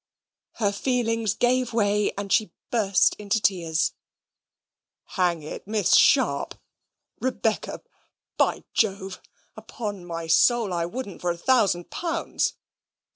Her 0.53 0.71
feelings 0.71 1.35
gave 1.35 1.73
way, 1.73 2.11
and 2.17 2.33
she 2.33 2.51
burst 2.71 3.13
into 3.19 3.39
tears. 3.39 3.93
"Hang 5.09 5.43
it, 5.43 5.67
Miss 5.67 5.95
Sharp 5.95 6.55
Rebecca 7.19 7.83
by 8.35 8.63
Jove 8.73 9.21
upon 9.55 10.03
my 10.05 10.25
soul, 10.25 10.73
I 10.73 10.87
wouldn't 10.87 11.21
for 11.21 11.29
a 11.29 11.37
thousand 11.37 11.91
pounds. 11.91 12.53